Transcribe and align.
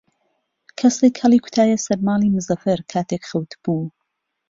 کەسێک 0.79 1.15
هەڵی 1.23 1.43
کوتایە 1.45 1.77
سەر 1.85 1.99
ماڵی 2.07 2.33
مزەفەر 2.35 2.79
کاتێک 2.91 3.23
خەوتبوو. 3.29 3.85